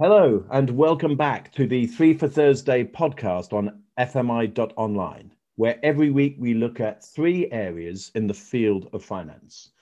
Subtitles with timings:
[0.00, 6.36] Hello, and welcome back to the Three for Thursday podcast on FMI.online, where every week
[6.38, 9.72] we look at three areas in the field of finance.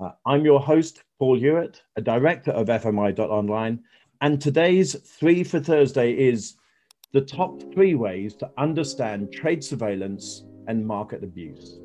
[0.00, 3.78] Uh, I'm your host, Paul Hewitt, a director of FMI.online,
[4.22, 6.56] and today's Three for Thursday is
[7.12, 11.78] the top three ways to understand trade surveillance and market abuse.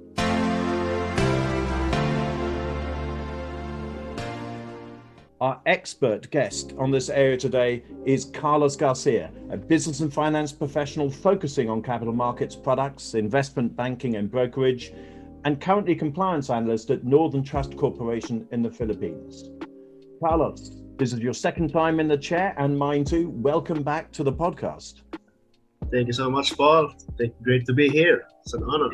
[5.41, 11.09] Our expert guest on this area today is Carlos Garcia, a business and finance professional
[11.09, 14.93] focusing on capital markets products, investment banking, and brokerage,
[15.43, 19.49] and currently compliance analyst at Northern Trust Corporation in the Philippines.
[20.23, 23.29] Carlos, this is your second time in the chair and mine too.
[23.31, 25.01] Welcome back to the podcast.
[25.91, 26.93] Thank you so much, Paul.
[27.43, 28.25] Great to be here.
[28.45, 28.89] It's an honor.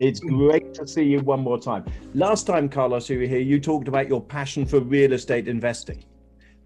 [0.00, 1.84] It's great to see you one more time.
[2.14, 6.04] Last time, Carlos, you were here, you talked about your passion for real estate investing.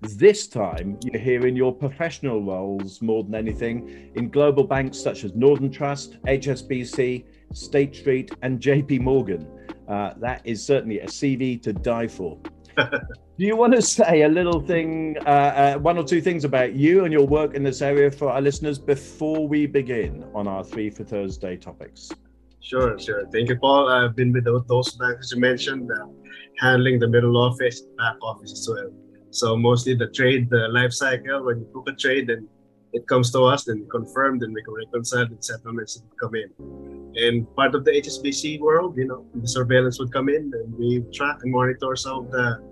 [0.03, 5.25] This time, you're here in your professional roles more than anything in global banks such
[5.25, 7.25] as Northern Trust, HSBC,
[7.55, 9.49] State Street, and JP Morgan.
[9.89, 12.39] Uh, that is certainly a CV to die for.
[12.77, 16.75] Do you want to say a little thing, uh, uh, one or two things about
[16.75, 20.63] you and your work in this area for our listeners before we begin on our
[20.63, 22.11] Three for Thursday topics?
[22.63, 23.27] Sure, sure.
[23.33, 23.89] Thank you, Paul.
[23.89, 26.07] I've been with those banks you mentioned, uh,
[26.61, 28.91] handling the middle office, back office as well.
[29.31, 31.45] So mostly the trade, the life cycle.
[31.45, 32.49] When you book a trade, then
[32.93, 36.51] it comes to us, then we confirm, then we can reconcile the settlements come in.
[37.17, 41.03] And part of the HSBC world, you know, the surveillance would come in, and we
[41.13, 42.63] track and monitor some of the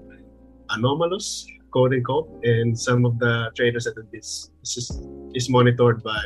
[0.70, 5.02] anomalous, quote unquote, and some of the traders that this is,
[5.34, 6.22] is monitored by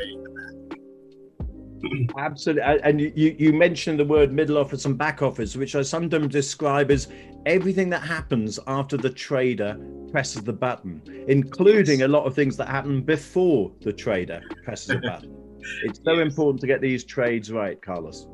[2.19, 2.63] Absolutely.
[2.63, 6.91] And you, you mentioned the word middle office and back office, which I sometimes describe
[6.91, 7.09] as
[7.47, 9.79] everything that happens after the trader
[10.11, 14.99] presses the button, including a lot of things that happen before the trader presses the
[14.99, 15.37] button.
[15.83, 16.27] It's so yes.
[16.27, 18.27] important to get these trades right, Carlos.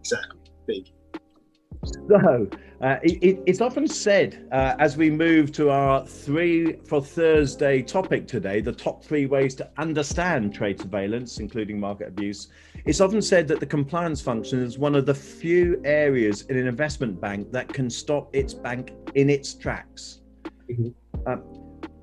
[0.00, 0.38] Exactly.
[0.66, 0.96] Thank you.
[2.08, 2.48] So,
[2.80, 8.26] uh, it, it's often said uh, as we move to our three for Thursday topic
[8.26, 12.48] today, the top three ways to understand trade surveillance, including market abuse.
[12.86, 16.68] It's often said that the compliance function is one of the few areas in an
[16.68, 20.20] investment bank that can stop its bank in its tracks.
[20.70, 20.90] Mm-hmm.
[21.26, 21.36] Uh,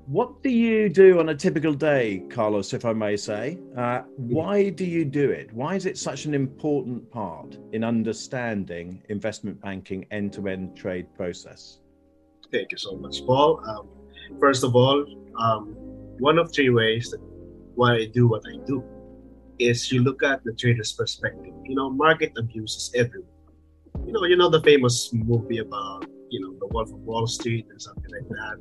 [0.06, 3.58] what do you do on a typical day, Carlos, if I may say?
[3.74, 5.50] Uh, why do you do it?
[5.54, 11.06] Why is it such an important part in understanding investment banking end to end trade
[11.14, 11.78] process?
[12.52, 13.58] Thank you so much, Paul.
[13.66, 13.88] Um,
[14.38, 15.02] first of all,
[15.40, 15.74] um,
[16.18, 17.20] one of three ways that
[17.74, 18.84] why I do what I do
[19.58, 21.54] is you look at the trader's perspective.
[21.64, 23.28] You know, market abuse is everywhere.
[24.06, 27.66] You know, you know the famous movie about you know the Wolf of Wall Street
[27.70, 28.56] and something like that.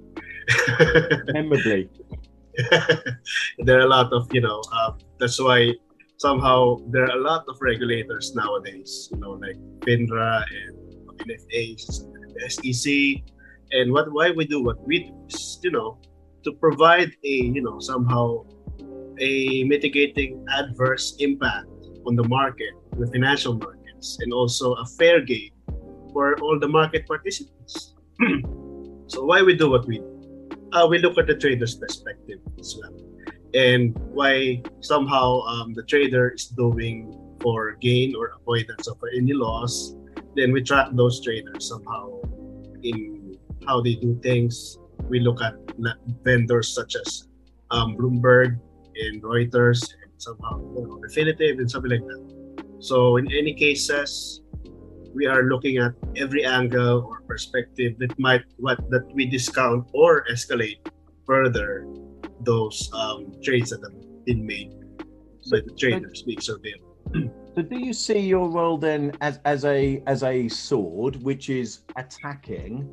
[1.34, 1.90] Memorably.
[3.66, 5.74] there are a lot of you know uh, that's why
[6.18, 9.10] somehow there are a lot of regulators nowadays.
[9.12, 10.78] You know, like FINRA and
[11.26, 11.80] NFA,
[12.50, 12.88] SEC,
[13.72, 15.98] and what why we do what we do is you know
[16.44, 18.46] to provide a you know somehow
[19.20, 21.68] a mitigating adverse impact
[22.06, 25.52] on the market, the financial markets, and also a fair game
[26.12, 27.96] for all the market participants.
[29.08, 30.10] so why we do what we do?
[30.72, 32.94] Uh, we look at the trader's perspective as well,
[33.54, 39.96] and why somehow um, the trader is doing for gain or avoidance of any loss.
[40.36, 42.22] Then we track those traders somehow
[42.82, 43.38] in
[43.68, 44.80] how they do things.
[45.10, 45.54] We look at
[46.24, 47.28] vendors such as
[47.70, 48.60] um, Bloomberg
[48.96, 52.66] and Reuters and somehow you know, Refinitiv and something like that.
[52.80, 54.42] So in any cases,
[55.14, 60.26] we are looking at every angle or perspective that might what that we discount or
[60.32, 60.80] escalate
[61.26, 61.88] further
[62.42, 64.74] those um, trades that have been made
[65.52, 67.32] by the traders being surveilled.
[67.56, 71.82] So do you see your role then as, as a as a sword which is
[71.96, 72.90] attacking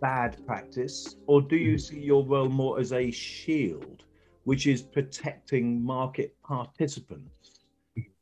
[0.00, 4.03] bad practice, or do you see your role more as a shield
[4.44, 7.60] which is protecting market participants?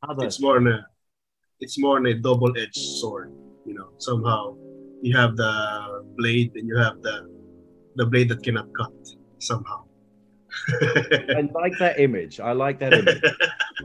[0.07, 0.85] Other it's more a
[1.59, 3.31] it's more on a double-edged sword.
[3.65, 4.55] You know, somehow
[5.01, 7.29] you have the blade and you have the
[7.95, 8.91] the blade that cannot cut
[9.39, 9.83] somehow.
[10.81, 12.39] I like that image.
[12.39, 13.21] I like that image.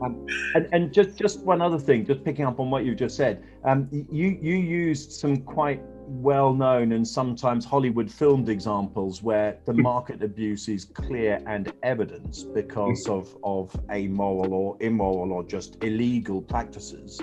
[0.03, 3.17] Um, and, and just just one other thing, just picking up on what you just
[3.17, 3.43] said.
[3.65, 10.23] Um, you you used some quite well-known and sometimes Hollywood filmed examples where the market
[10.23, 17.21] abuse is clear and evident because of of amoral or immoral or just illegal practices.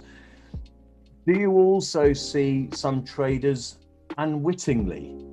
[1.26, 3.78] Do you also see some traders
[4.18, 5.26] unwittingly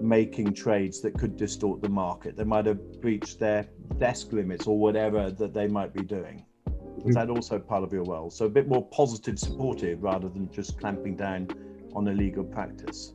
[0.00, 2.36] making trades that could distort the market.
[2.36, 3.66] They might have breached their
[3.98, 6.44] desk limits or whatever that they might be doing.
[6.66, 7.12] Is mm-hmm.
[7.12, 8.30] that also part of your role?
[8.30, 11.48] So a bit more positive, supportive rather than just clamping down
[11.96, 13.14] on a legal practice.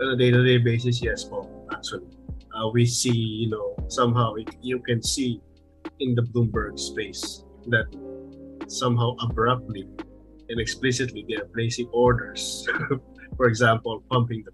[0.00, 1.66] On a day-to-day basis, yes, Paul.
[1.72, 2.06] Actually,
[2.54, 5.40] uh, we see, you know, somehow it, you can see
[6.00, 7.86] in the Bloomberg space that
[8.68, 9.88] somehow abruptly
[10.48, 12.68] and explicitly they are placing orders.
[13.36, 14.52] For example, pumping the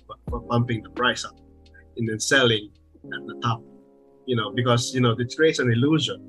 [0.48, 1.38] pumping the price up
[1.96, 2.70] and then selling
[3.04, 3.62] at the top.
[4.26, 6.24] You know, because you know it creates an illusion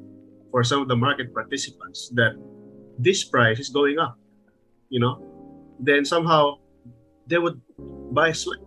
[0.52, 2.34] for some of the market participants that
[2.98, 4.18] this price is going up.
[4.90, 5.24] You know,
[5.80, 6.58] then somehow
[7.32, 7.60] they would
[8.12, 8.60] buy sweat,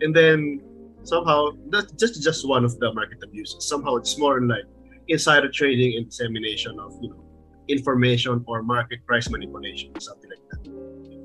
[0.00, 0.60] and then
[1.04, 3.68] somehow that's just just one of the market abuses.
[3.68, 4.66] Somehow it's more like
[5.08, 7.22] insider trading and dissemination of you know
[7.68, 10.62] information or market price manipulation, something like that.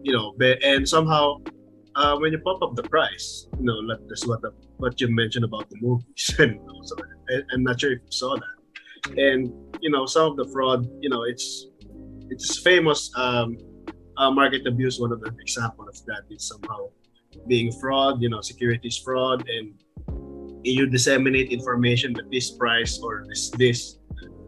[0.04, 0.28] You know,
[0.64, 1.38] and somehow
[1.96, 5.08] uh, when you pop up the price, you know, like that's what the, what you
[5.10, 6.96] mentioned about the movies, and also,
[7.54, 9.18] I'm not sure if you saw that.
[9.18, 9.52] And
[9.82, 11.68] you know, some of the fraud, you know, it's
[12.30, 13.58] it's famous um,
[14.18, 15.00] uh, market abuse.
[15.00, 16.90] One of the example of that is somehow
[17.48, 19.74] being fraud, you know, securities fraud, and
[20.64, 23.98] you disseminate information that this price or this this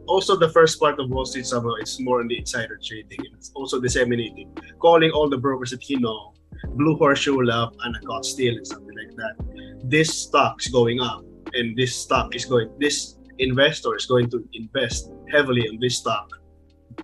[0.07, 3.19] also the first part of Wall Street somehow it's more on the insider trading.
[3.33, 6.33] It's also disseminating, calling all the brokers that he know,
[6.75, 9.36] Blue Horseshoe Love, Anacott Steel, and something like that.
[9.83, 11.24] This stock's going up,
[11.54, 12.69] and this stock is going.
[12.80, 16.30] This investor is going to invest heavily in this stock.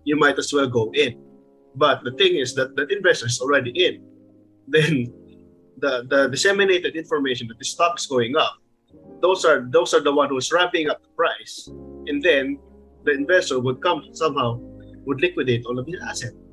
[0.04, 1.18] You might as well go in.
[1.76, 4.04] But the thing is that that investor is already in.
[4.68, 5.14] Then
[5.78, 8.58] the the disseminated information that the stock is going up,
[9.22, 11.70] those are those are the one who's ramping up the price,
[12.08, 12.60] and then
[13.06, 14.60] the investor would come somehow
[15.06, 16.49] would liquidate all of his asset you know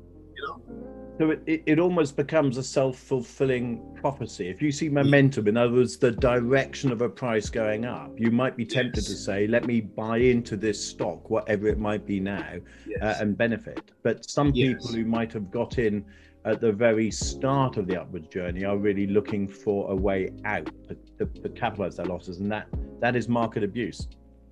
[1.17, 5.73] so it, it, it almost becomes a self-fulfilling prophecy if you see momentum in other
[5.73, 9.07] words the direction of a price going up you might be tempted yes.
[9.07, 13.01] to say let me buy into this stock whatever it might be now uh, yes.
[13.01, 14.73] uh, and benefit but some yes.
[14.73, 16.05] people who might have got in
[16.45, 20.69] at the very start of the upward journey are really looking for a way out
[20.87, 22.67] to, to, to capitalize their losses and that
[22.99, 24.07] that is market abuse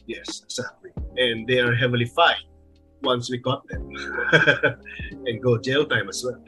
[0.07, 0.91] Yes, exactly.
[1.17, 2.44] And they are heavily fined
[3.01, 3.89] once we got them
[5.25, 6.42] and go jail time as well.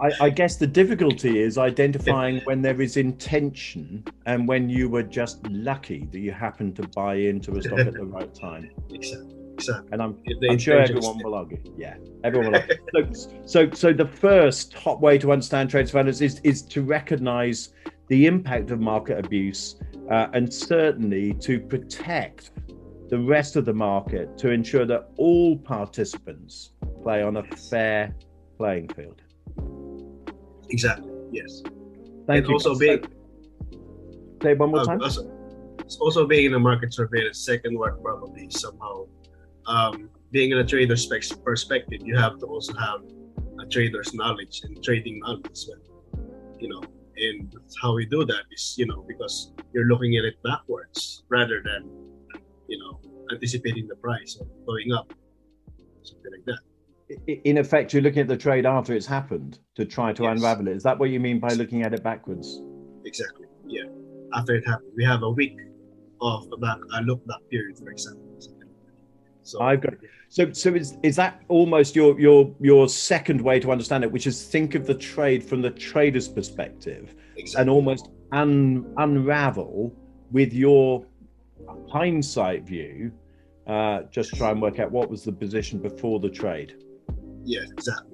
[0.00, 5.02] I, I, guess the difficulty is identifying when there is intention and when you were
[5.02, 8.70] just lucky that you happened to buy into a stock at the right time.
[8.90, 9.36] Exactly.
[9.54, 9.88] Exactly.
[9.92, 10.16] And I'm,
[10.48, 11.62] I'm sure everyone will argue.
[11.76, 12.76] Yeah, everyone will argue.
[13.14, 17.70] so, so, so the first hot way to understand trade surveillance is, is to recognize
[18.08, 19.76] the impact of market abuse
[20.10, 22.50] uh, and certainly to protect
[23.10, 26.70] the rest of the market to ensure that all participants
[27.02, 28.14] play on a fair
[28.56, 29.20] playing field.
[30.70, 31.10] Exactly.
[31.32, 31.62] Yes.
[32.26, 32.54] Thank and you.
[32.54, 33.04] Also being,
[34.42, 35.02] say one more uh, time.
[35.02, 35.28] Also,
[36.00, 39.06] also being in a market surveillance, second word probably somehow
[39.66, 41.10] um, being in a trader's
[41.44, 43.00] perspective, you have to also have
[43.58, 46.24] a trader's knowledge and trading knowledge as well.
[46.60, 46.82] You know,
[47.16, 47.52] and
[47.82, 51.90] how we do that is, you know, because you're looking at it backwards rather than
[52.70, 53.00] you know,
[53.32, 55.12] anticipating the price or going up,
[56.02, 57.44] something like that.
[57.44, 60.36] In effect, you're looking at the trade after it's happened to try to yes.
[60.36, 60.76] unravel it.
[60.76, 62.62] Is that what you mean by looking at it backwards?
[63.04, 63.46] Exactly.
[63.66, 63.82] Yeah.
[64.32, 65.58] After it happened, we have a week
[66.20, 68.26] of a back a look back period, for example.
[69.42, 70.00] So I've got It.
[70.28, 74.26] so so is is that almost your your your second way to understand it, which
[74.26, 77.60] is think of the trade from the trader's perspective exactly.
[77.60, 79.92] and almost un, unravel
[80.30, 81.04] with your
[81.88, 83.12] hindsight view,
[83.66, 86.82] uh, just try and work out what was the position before the trade.
[87.44, 88.10] Yeah, exactly.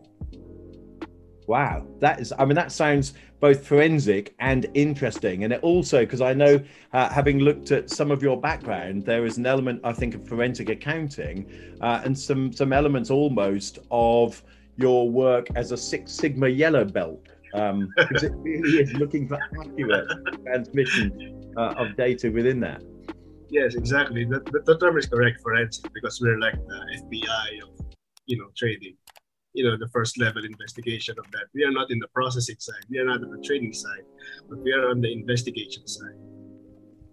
[1.47, 5.45] Wow, that is, I mean, that sounds both forensic and interesting.
[5.45, 6.61] And it also, because I know,
[6.93, 10.27] uh, having looked at some of your background, there is an element, I think, of
[10.27, 11.49] forensic accounting
[11.81, 14.43] uh, and some, some elements almost of
[14.77, 17.29] your work as a Six Sigma yellow belt.
[17.55, 20.09] Um, because it really is looking for accurate
[20.45, 22.83] transmission uh, of data within that.
[23.51, 24.25] Yes, exactly.
[24.25, 27.87] The, the, the term is correct, forensic, because we're like the FBI of,
[28.27, 28.97] you know, trading.
[29.53, 31.45] You know, the first level investigation of that.
[31.55, 32.85] We are not in the processing side.
[32.91, 34.05] We are not on the trading side,
[34.49, 36.17] but we are on the investigation side.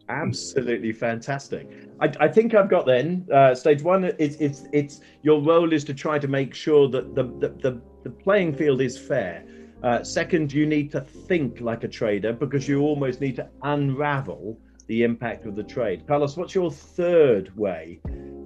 [0.10, 1.66] Absolutely fantastic.
[2.02, 4.04] I, I think I've got then uh, stage one.
[4.04, 7.82] It's it's it's your role is to try to make sure that the the, the,
[8.04, 9.46] the playing field is fair.
[9.82, 14.60] Uh, second, you need to think like a trader because you almost need to unravel
[14.94, 16.06] the impact of the trade.
[16.08, 18.00] Carlos, what's your third way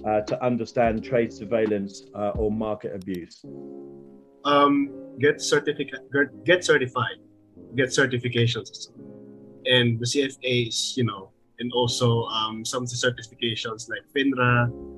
[0.07, 3.43] uh, to understand trade surveillance uh, or market abuse?
[4.45, 4.73] Um,
[5.19, 6.03] get certificate,
[6.45, 7.19] get certified,
[7.75, 8.69] get certifications,
[9.65, 14.55] and the CFAs, you know, and also um, some of the certifications like FINRA,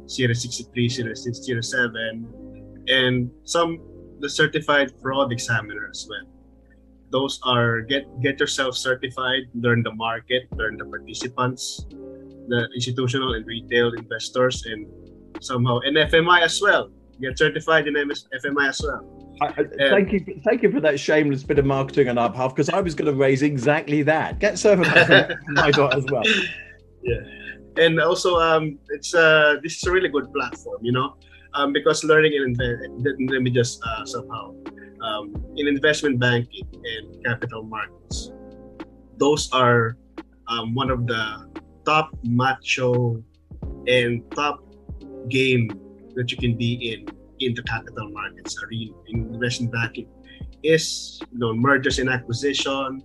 [0.08, 3.80] Series 63, Series 6, Series 7, and some
[4.20, 6.28] the certified fraud examiner as well.
[7.12, 11.86] Those are get get yourself certified, learn the market, learn the participants,
[12.48, 14.86] the institutional and retail investors, and
[15.42, 16.92] somehow and FMI as well.
[17.22, 19.20] Get certified in MS, FMI as well.
[19.42, 22.54] I, I, thank you, thank you for that shameless bit of marketing on our behalf
[22.54, 24.40] because I was going to raise exactly that.
[24.40, 26.24] Get certified my dot as well.
[27.04, 27.22] Yeah,
[27.78, 31.16] and also um, it's uh, this is a really good platform, you know,
[31.54, 32.56] um, because learning in
[33.28, 34.54] let me just uh, somehow
[35.02, 38.32] um, in investment banking and capital markets,
[39.18, 39.98] those are
[40.48, 41.50] um, one of the
[41.86, 43.24] top macho
[43.88, 44.64] and top
[45.30, 45.70] game
[46.16, 47.08] that you can be in
[47.40, 50.08] in the capital markets arena in investment banking
[50.64, 53.02] is you know mergers and acquisition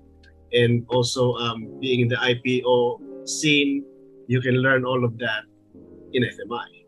[0.52, 3.84] and also um, being in the IPO scene
[4.26, 5.44] you can learn all of that
[6.12, 6.84] in FMI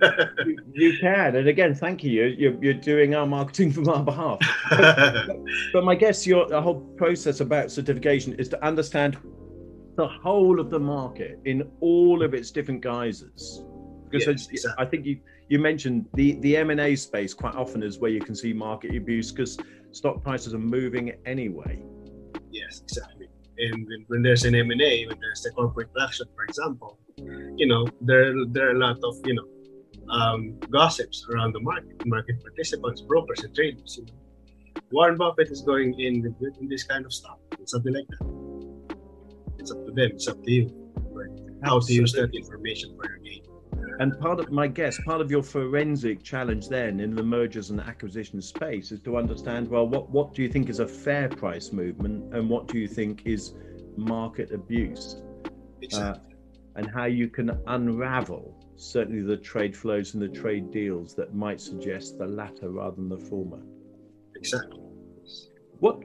[0.74, 4.38] you, can and again thank you you're, you're doing our marketing from our behalf
[4.70, 5.36] but,
[5.72, 9.18] but my guess your the whole process about certification is to understand
[9.96, 13.62] the whole of the market in all of its different guises
[14.10, 14.86] because yes, exactly.
[14.86, 18.34] I think you you mentioned the the M&A space quite often is where you can
[18.34, 19.58] see market abuse because
[19.92, 21.82] stock prices are moving anyway.
[22.50, 23.28] Yes, exactly.
[23.58, 26.98] And when, when there's an M&A, when there's a corporate action, for example,
[27.56, 29.46] you know, there there are a lot of you know
[30.12, 33.98] um, gossips around the market, market participants, brokers, and traders.
[33.98, 34.82] You know.
[34.92, 38.96] Warren Buffett is going in in this kind of stuff, something like that.
[39.58, 40.10] It's up to them.
[40.14, 40.92] It's up to you.
[41.10, 41.30] Right?
[41.62, 43.42] How to use that information for your gain.
[44.00, 47.80] And part of my guess, part of your forensic challenge then in the mergers and
[47.80, 51.70] acquisition space is to understand well, what, what do you think is a fair price
[51.70, 53.52] movement and what do you think is
[53.96, 55.20] market abuse?
[55.82, 56.22] Exactly.
[56.24, 56.29] Uh,
[56.80, 61.60] and how you can unravel certainly the trade flows and the trade deals that might
[61.60, 63.60] suggest the latter rather than the former.
[64.34, 64.80] Exactly.
[65.80, 66.02] What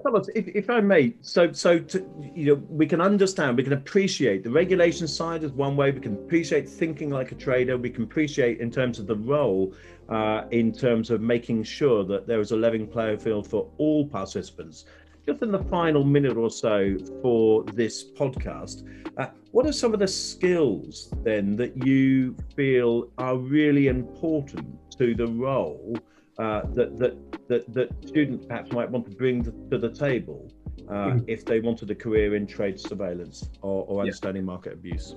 [0.00, 1.98] tell us, if, if I may, so so to,
[2.32, 5.90] you know, we can understand, we can appreciate the regulation side is one way.
[5.90, 7.76] We can appreciate thinking like a trader.
[7.76, 9.74] We can appreciate in terms of the role,
[10.08, 14.06] uh, in terms of making sure that there is a level playing field for all
[14.06, 14.84] participants.
[15.26, 18.86] Just in the final minute or so for this podcast,
[19.18, 24.66] uh, what are some of the skills then that you feel are really important
[24.98, 25.96] to the role?
[26.38, 30.50] uh, that, that, that, that students perhaps might want to bring to, the table
[30.88, 31.18] uh, mm-hmm.
[31.26, 34.46] if they wanted a career in trade surveillance or, or understanding yeah.
[34.46, 35.16] market abuse?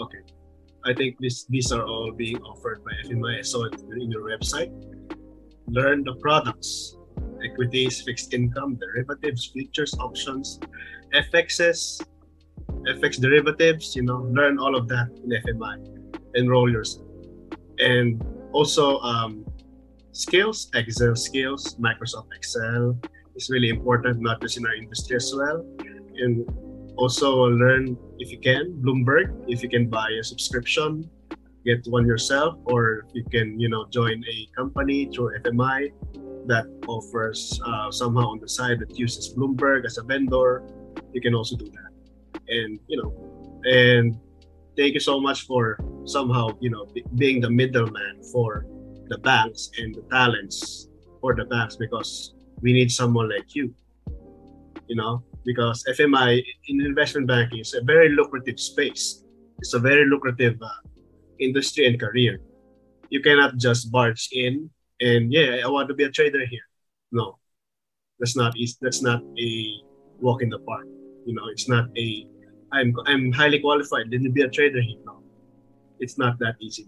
[0.00, 0.18] Okay.
[0.84, 3.38] I think this, these are all being offered by FMI.
[3.38, 4.70] I saw it in your website.
[5.66, 6.96] Learn the products,
[7.44, 10.58] equities, fixed income, derivatives, futures, options,
[11.12, 12.00] FXs,
[12.86, 15.78] FX derivatives, you know, learn all of that in FMI.
[16.34, 17.06] Enroll yourself.
[17.78, 19.44] And also um,
[20.12, 22.98] skills, Excel skills, Microsoft Excel
[23.36, 25.64] is really important, not just in our industry as well.
[26.16, 26.46] And
[26.96, 31.10] also learn, if you can, Bloomberg, if you can buy a subscription,
[31.64, 35.90] get one yourself, or you can, you know, join a company through FMI
[36.46, 40.62] that offers uh, somehow on the side that uses Bloomberg as a vendor.
[41.12, 42.40] You can also do that.
[42.48, 43.12] And, you know,
[43.64, 44.16] and
[44.76, 46.86] thank you so much for somehow, you know,
[47.16, 48.66] being the middleman for
[49.08, 50.88] the banks and the talents
[51.20, 53.74] for the banks because we need someone like you.
[54.88, 59.24] You know, because FMI in investment banking is a very lucrative space.
[59.58, 60.68] It's a very lucrative uh,
[61.38, 62.40] industry and career.
[63.08, 64.68] You cannot just barge in
[65.00, 66.66] and yeah, I want to be a trader here.
[67.12, 67.38] No,
[68.18, 68.76] that's not easy.
[68.80, 69.74] That's not a
[70.20, 70.86] walk in the park.
[71.26, 72.26] You know, it's not a
[72.72, 74.06] I'm I'm highly qualified.
[74.10, 74.98] Let me be a trader here.
[75.04, 75.22] No,
[76.00, 76.86] it's not that easy.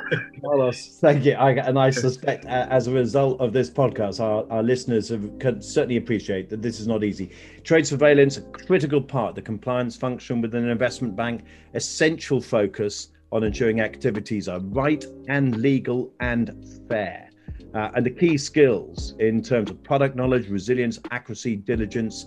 [0.40, 1.32] Carlos, thank you.
[1.32, 5.38] I, and I suspect uh, as a result of this podcast, our, our listeners have,
[5.38, 7.30] can certainly appreciate that this is not easy.
[7.64, 11.44] Trade surveillance, a critical part, the compliance function within an investment bank,
[11.74, 17.31] essential focus on ensuring activities are right and legal and fair.
[17.74, 22.26] Uh, and the key skills in terms of product knowledge, resilience, accuracy, diligence.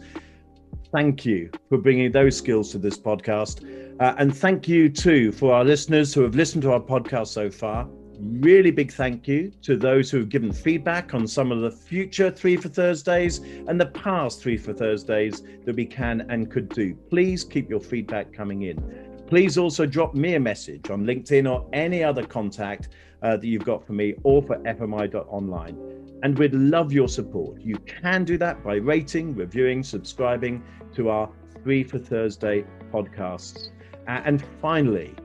[0.92, 3.64] Thank you for bringing those skills to this podcast.
[4.00, 7.50] Uh, and thank you too for our listeners who have listened to our podcast so
[7.52, 7.88] far.
[8.20, 12.32] Really big thank you to those who have given feedback on some of the future
[12.32, 16.96] Three for Thursdays and the past Three for Thursdays that we can and could do.
[17.10, 19.15] Please keep your feedback coming in.
[19.28, 22.90] Please also drop me a message on LinkedIn or any other contact
[23.24, 25.78] uh, that you've got for me or for FMI.online.
[26.22, 27.60] And we'd love your support.
[27.60, 30.64] You can do that by rating, reviewing, subscribing
[30.94, 31.30] to our
[31.64, 32.64] Three for Thursday
[32.94, 33.70] podcasts.
[34.06, 35.16] And finally,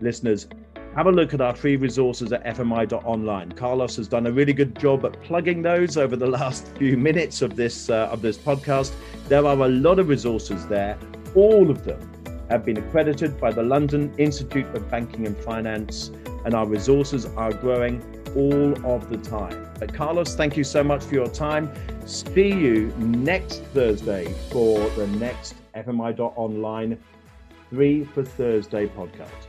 [0.00, 0.46] listeners,
[0.94, 3.52] have a look at our free resources at fmi.online.
[3.52, 7.42] Carlos has done a really good job at plugging those over the last few minutes
[7.42, 8.92] of this uh, of this podcast.
[9.26, 10.96] There are a lot of resources there.
[11.34, 12.17] All of them
[12.48, 16.10] have been accredited by the London Institute of Banking and Finance,
[16.44, 18.02] and our resources are growing
[18.36, 19.68] all of the time.
[19.78, 21.70] But Carlos, thank you so much for your time.
[22.06, 26.98] See you next Thursday for the next FMI.online
[27.70, 29.47] 3 for Thursday podcast.